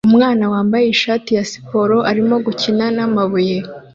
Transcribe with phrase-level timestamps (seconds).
[0.09, 3.57] Umwana wambaye ishati ya siporo arimo gukina namabuye